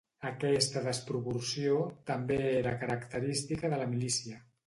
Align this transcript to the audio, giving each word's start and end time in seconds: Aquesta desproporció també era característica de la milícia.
Aquesta 0.27 0.81
desproporció 0.87 1.75
també 2.11 2.39
era 2.53 2.73
característica 2.85 3.73
de 3.75 3.81
la 3.83 3.89
milícia. 3.95 4.43